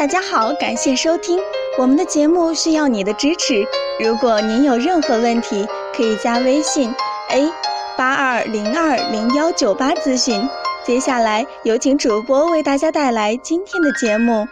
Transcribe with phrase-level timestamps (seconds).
[0.00, 1.38] 大家好，感谢收听
[1.78, 3.62] 我们的节目，需要你的支持。
[4.02, 6.90] 如果您有任何问题，可以加微信
[7.28, 7.52] a
[7.98, 10.48] 八二零二零幺九八咨询。
[10.86, 14.48] 接下来有请主播为大家带来今天的节目。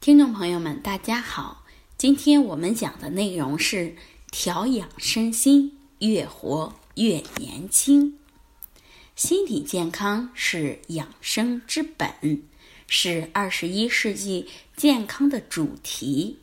[0.00, 1.64] 听众朋友们，大家好，
[1.98, 3.96] 今天我们讲的内容是
[4.30, 8.16] 调养身心，越活越年轻。
[9.16, 12.44] 心理健康是养生之本。
[12.86, 16.38] 是二十一世纪健康的主题，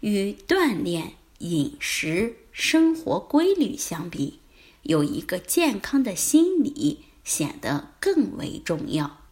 [0.00, 4.40] 与锻炼、饮食、生活规律相比，
[4.82, 9.22] 有一个健康的心理显得更为重要。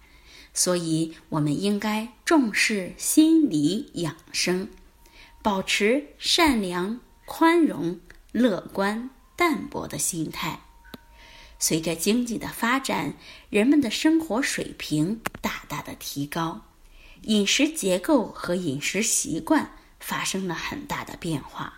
[0.52, 4.68] 所以，我们应该重视心理养生，
[5.42, 7.98] 保持善良、宽容、
[8.30, 10.60] 乐观、淡泊的心态。
[11.66, 13.14] 随着经济的发展，
[13.48, 16.60] 人们的生活水平大大的提高，
[17.22, 21.72] 饮食结构和饮食习惯发生了很大的变化。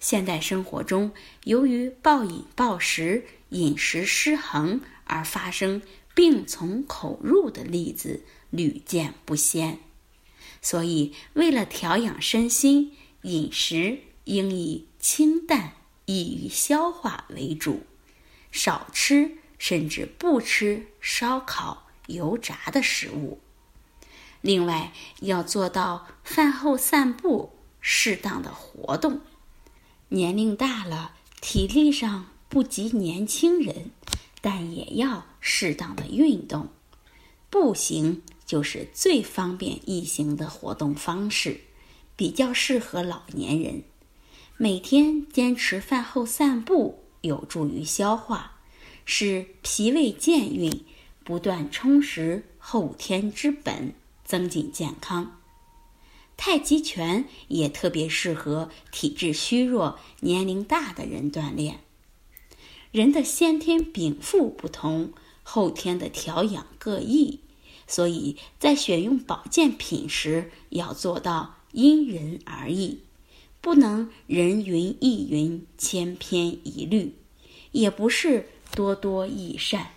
[0.00, 5.82] 现代生活中，由于暴饮暴食、饮食失衡而发生
[6.14, 9.80] 病从口入的例子屡见不鲜。
[10.62, 15.74] 所以，为了调养身心，饮食应以清淡、
[16.06, 17.82] 易于消化为主。
[18.54, 23.40] 少吃甚至不吃烧烤、油炸的食物。
[24.40, 29.20] 另外，要做到饭后散步，适当的活动。
[30.10, 33.90] 年龄大了，体力上不及年轻人，
[34.40, 36.68] 但也要适当的运动。
[37.50, 41.62] 步行就是最方便易行的活动方式，
[42.14, 43.82] 比较适合老年人。
[44.56, 47.03] 每天坚持饭后散步。
[47.24, 48.58] 有助于消化，
[49.06, 50.84] 使脾胃健运，
[51.24, 53.94] 不断充实后天之本，
[54.24, 55.40] 增进健康。
[56.36, 61.80] 太极拳也特别适合体质虚弱、年龄大的人锻炼。
[62.92, 65.12] 人的先天禀赋不同，
[65.42, 67.40] 后天的调养各异，
[67.86, 73.00] 所以在选用保健品时要做到因人而异。
[73.60, 77.14] 不能人云亦云、千篇一律，
[77.74, 79.90] 也不是多多益善。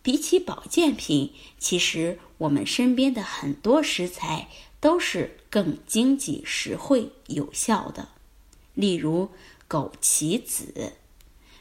[0.00, 4.48] 比起保健品，其实我们身边的很多食材
[4.80, 8.08] 都是更经济实惠、有效的。
[8.74, 9.30] 例如
[9.68, 10.92] 枸杞子，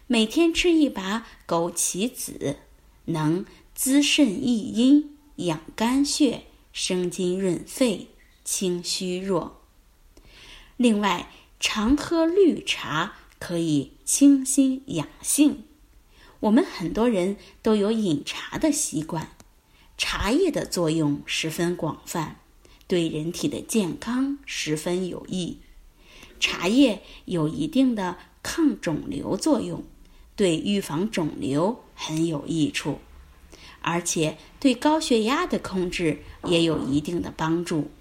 [0.08, 2.58] 每天吃一把枸杞子，
[3.06, 8.10] 能滋肾益阴、养肝血、生津润肺、
[8.44, 9.62] 清虚弱。
[10.78, 15.66] 另外，常喝绿茶可以清心养性。
[16.40, 19.32] 我们很多人都有饮茶的习惯，
[19.98, 22.38] 茶叶的作用十分广泛，
[22.88, 25.58] 对人体的健康十分有益。
[26.40, 29.84] 茶叶有一定的抗肿瘤作用，
[30.38, 33.00] 对预防肿瘤很有益处，
[33.82, 37.92] 而且对高血压的控制也有一定的帮助。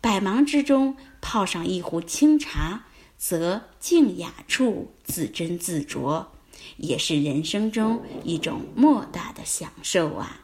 [0.00, 6.26] 百忙之中泡上一壶清茶，则静雅处自斟自酌，
[6.76, 10.40] 也是人生中一种莫大的享受啊！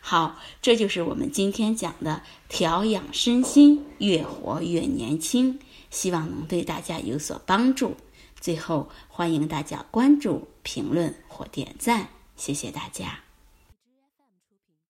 [0.00, 5.60] 好，这就是我们今天讲的调养身心，越活越年轻，
[5.90, 7.96] 希望能对大家有所帮助。
[8.40, 13.20] 最后，欢迎大家关注、评论或点赞，谢谢大家。